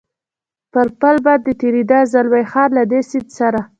پر 0.71 0.87
پل 0.99 1.15
باندې 1.25 1.51
تېرېده، 1.61 1.99
زلمی 2.13 2.43
خان: 2.51 2.69
له 2.77 2.83
دې 2.91 3.01
سیند 3.09 3.29
سره. 3.39 3.59